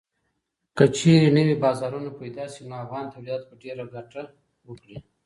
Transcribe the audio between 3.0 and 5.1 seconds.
تولیدات به ډېره ګټه وکړي.